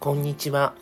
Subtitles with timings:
[0.00, 0.74] こんにちは。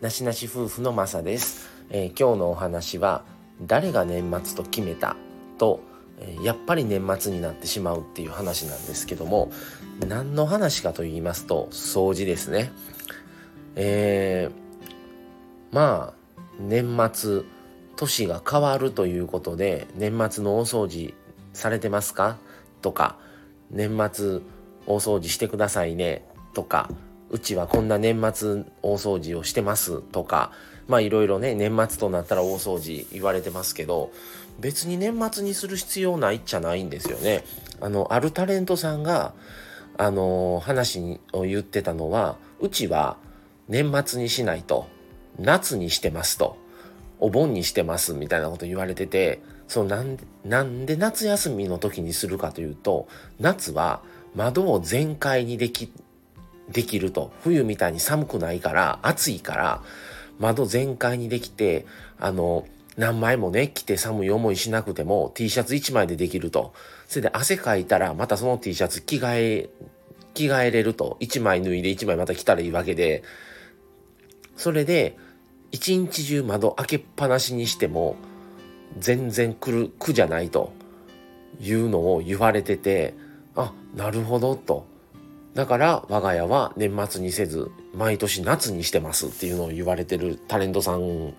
[0.00, 3.22] なしなし夫婦のまさです、えー今日のお話は、
[3.60, 5.14] 誰が年末と決めた
[5.58, 5.80] と、
[6.18, 9.52] えーやっぱり年末になってしまうっていう話なんですけども、
[10.08, 12.72] 何の話かと言いますと、掃除ですね。
[13.76, 17.42] えーまあ、年末、
[17.96, 21.12] 年が変わるということで、年末の大掃除
[21.52, 22.38] されてますか？
[22.80, 23.18] とか、
[23.70, 24.40] 年末
[24.86, 26.26] 大掃除してくださいね？
[26.54, 26.88] とか、
[27.32, 30.52] うちはこんな年末大掃除をしてますとか、
[30.86, 34.12] まあいろいろね、年末となったら大掃除言われてますけど、
[34.60, 37.44] 別に年末にする必要ないっちゃないんですよね。
[37.80, 39.32] あの、あるタレントさんが、
[39.96, 43.16] あの、話を言ってたのは、うちは
[43.68, 44.86] 年末にしないと、
[45.38, 46.58] 夏にしてますと、
[47.18, 53.08] お盆にしてますみたいなこと言われてて、そうなんで、なんで夏休みの時にするかというと、
[53.40, 54.02] 夏は
[54.34, 55.90] 窓を全開にでき、
[56.70, 57.32] できると。
[57.42, 59.82] 冬みたいに寒くないから、暑いから、
[60.38, 61.86] 窓全開にできて、
[62.18, 66.74] あの、何枚もね、着て寒い思いしなくても T シャツ1枚でできると。
[67.08, 69.70] それで汗かいたら、またその T シャツ着替え、
[70.34, 71.16] 着替えれると。
[71.20, 73.22] 1枚脱いで1枚また着たらいいわけで、
[74.56, 75.16] それで、
[75.70, 78.16] 一日中窓開けっぱなしにしても、
[78.98, 80.72] 全然来る、苦じゃないと
[81.60, 83.14] いうのを言われてて、
[83.56, 84.91] あ、なるほどと。
[85.54, 91.34] だから我が家は年末にせず毎年夏にしてますっていうのを言われてるタレントさん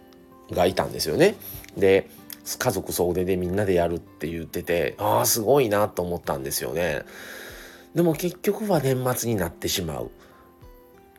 [0.51, 1.35] がいたんですよね。
[1.77, 2.09] で
[2.59, 7.03] 家族総出でみんなでやるって言っててああすごいなと思ったんですよね。
[7.95, 10.11] でも結局は年末になってしまう。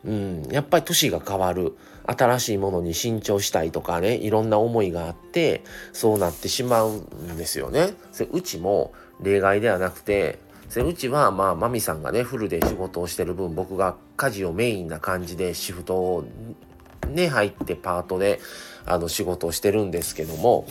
[0.05, 7.93] うん、やっぱり年が変わる新しいものに新調したいとかねいろんな思いがあってそうなってしまうんですよね。
[8.31, 10.39] うちも例外ではなくて
[10.73, 16.25] でうちはまあマミさんがねフルで仕事をしてる分僕が家事をメインな感じでシフトを
[17.07, 18.39] ね入ってパートで
[18.85, 20.67] あの仕事をしてるんですけども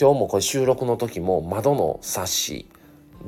[0.00, 2.66] 今日もこれ収録の時も窓のサッシ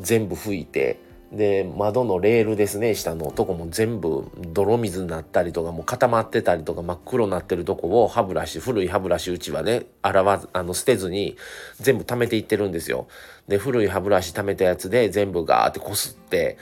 [0.01, 1.01] 全部拭いて
[1.33, 11.37] で窓のレールですね下のとこも全部泥水になったりとかもう固まってたりとか真っ黒になってるとこを歯ブラシ古い歯ブラシうちはね洗わずあの捨てずに
[11.81, 13.09] 全部溜めていってるんですよ。
[13.49, 16.57] で古い歯ブラシ溜めたやつで全部ガーってこすって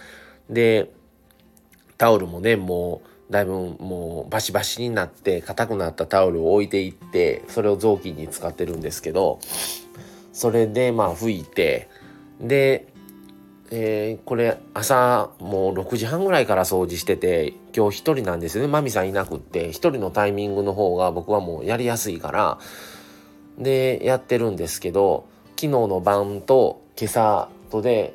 [0.48, 0.90] で
[1.98, 9.38] タオルもねもうだいぶもうバシバシになって硬くなったタオルを置いていってそれを雑巾に使ってるんですけど
[10.32, 11.88] それでまあ拭いて
[12.40, 12.91] で
[13.74, 18.58] えーこれ朝もう6時半ぐらいから掃除してて今日一人なんです。
[18.58, 22.58] よねマミさんいなくって一人のタイミングの方が僕はもうやりやすいから
[23.56, 28.14] でやってるんですけど昨日の晩と今朝とで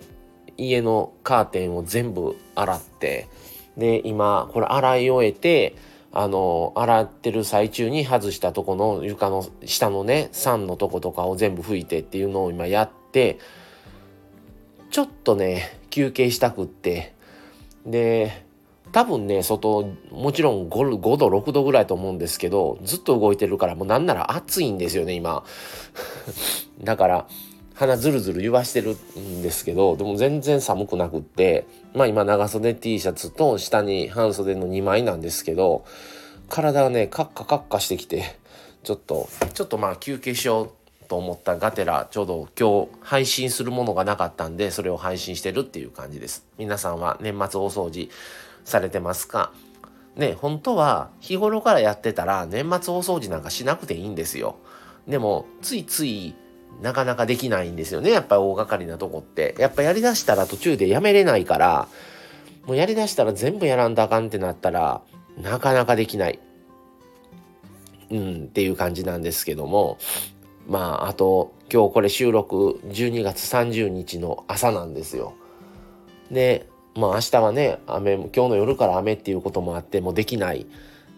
[0.57, 3.27] 家のカーテンを全部洗って
[3.77, 5.75] で今これ洗い終えて
[6.11, 13.39] あの洗ってる最中に外したとこの床の下のね酸のとことかを全部拭いてっていうのを今やって
[14.89, 17.13] ちょっとね休憩したくって。
[17.85, 18.45] で
[18.91, 25.43] 多分ね外もちろん 5, 5度6度ぐらいと思うんですけどずっと動いてるからもうなんなら暑いんですよね今。
[26.83, 27.27] だから
[27.73, 35.85] 鼻ずるずる言わしてるんですけどでも全然寒くなくってまあ今長袖 T シャツと下に半袖の2枚なんですけど
[36.49, 38.23] 体がねカッカカッカしてきて
[38.83, 40.71] ちょっとちょっとまあ休憩しよう
[41.07, 46.45] と思ったがてらちょうど今日配信するものがなかったんでそれを配信してるっていう感じです。
[46.57, 48.09] 皆さんは年末大掃除
[48.65, 49.51] されてますか？
[50.15, 54.57] ね本当は日頃からやってたら年末大掃除なんかしなくていいんですよ。
[55.07, 56.35] でもついつい
[56.81, 59.55] なかなかできないんですよねやっぱり大掛かりなとこって。
[59.57, 61.87] やっぱやりだしたら途中でやめれないから
[62.65, 65.01] もうやりだしたら全部やらんとあかんってなったら
[65.41, 66.39] なかなかできない。
[68.09, 69.97] うんっていう感じなんですけども。
[70.67, 75.33] まああと今日これ収録12月30日の朝なんですよ。
[76.31, 80.65] でまあ明日はね雨今日の夜から雨っていうこともあってもうできない。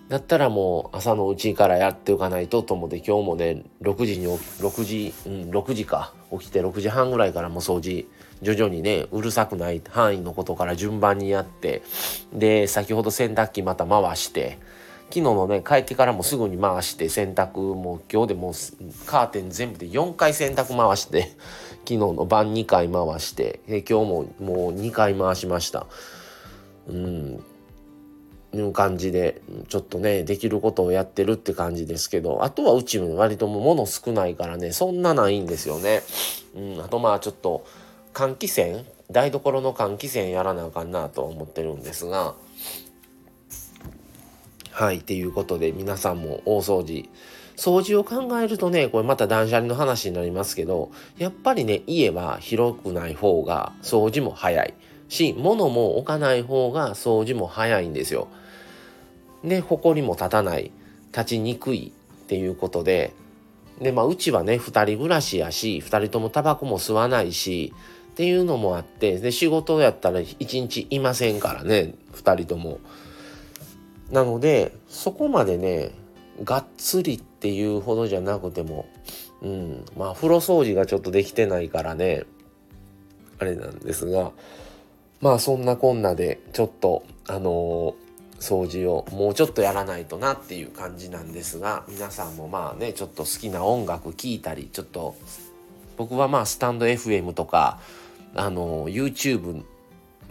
[0.07, 6.13] だったらもう朝のうちからやっておかないとと思って今日もね6時に6時うん6時か。
[6.31, 8.07] 起きて6時半ぐらいからもう掃除
[8.41, 11.81] 徐々にねうるさくない範囲のことから順番にやって
[12.33, 14.59] で先ほど洗濯機また回して
[15.09, 18.53] 昨日のね帰ってからもすぐに回して洗濯も今日でもう
[19.05, 21.33] カーテン全部で4回洗濯回して
[21.79, 24.05] 昨日の晩2回回して今日も
[24.39, 25.87] もう2回回しました。
[26.87, 27.43] うん。
[28.51, 36.01] いう感じでちょっとねできることをやってるって感じですけどあとはうちも割とも物少ないからねそんなないんですよね。
[36.55, 37.63] うん、あとまあちょっと
[38.13, 42.33] 換気扇台所の換気扇やらなあかんなと思ってるんですが
[44.79, 47.09] はいっていうことで皆さんも大掃除
[47.57, 54.73] 掃除を考えるとねこれまた断捨離の話になりますけどやっぱりね家は広くない方が掃除も早い
[55.09, 58.29] し物も置かない方が掃除も早いんですよ。
[59.43, 60.71] で埃も立たない
[61.11, 61.91] 立ちにくい
[62.23, 63.13] っていうことで
[63.81, 67.73] でまあうちはね2人暮らしやし2人ともタバコも吸わないし
[68.11, 72.79] っていうのもあってで仕事やったら1日いませんからね2人とも。
[74.11, 75.91] なのでそこまでね
[76.43, 78.87] がっつりっていうほどじゃなくても
[79.41, 82.23] うんまあ風呂掃除がちょっとできてないからね
[83.39, 84.31] あれなんですが
[85.21, 87.95] まあそんなこんなでちょっとあのー、
[88.39, 95.15] 掃除をもうちょっとやらないとなっていう感じなんですが皆さんもまあねちょっと好きな音楽聴いたりちょっと
[95.97, 97.79] 僕はまあスタンド FM とか
[98.35, 99.63] あの YouTube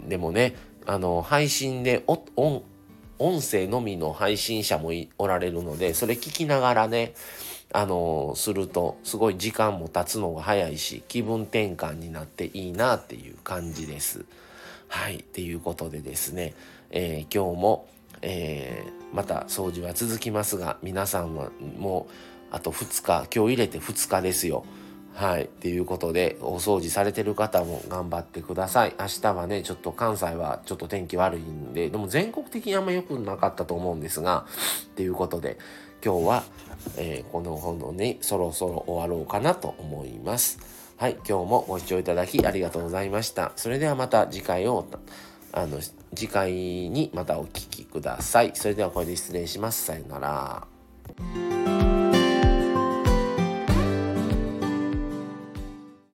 [0.07, 0.55] でもね
[0.85, 2.63] あの配信で音
[3.19, 7.13] 音声のみの配信者もおられるのでそれ聞きながらね
[7.71, 14.25] あのするとすごい時間も経つのが早いし気分転換になっていいなっていう感じです。
[14.87, 16.55] はいっていうことでですね、
[16.89, 17.87] えー、今日も、
[18.23, 24.65] えー、また掃除は続きますが皆さんはもうあと2日今日入れて2日ですよ。
[25.19, 25.43] はい。
[25.43, 28.95] っていうことで、お掃除されてる方も頑張ってください。
[28.97, 34.45] 明日はね、ちょっと関西はちょっと天気悪いんで、でも全国的にあんま良くなかったと思うんですが、
[34.91, 35.57] っていうことで、
[36.01, 36.43] 今日は、
[36.95, 40.57] えー、この本のにそろそろ終わろうかなと思います。
[40.95, 41.17] はい。
[41.27, 43.51] 今日もご視聴いただきありがとうございました。
[43.57, 44.87] それではまた次回を、
[45.51, 45.79] あの、
[46.15, 48.51] 次回にまたお聴きください。
[48.53, 49.83] それではこれで失礼します。
[49.83, 51.78] さよなら。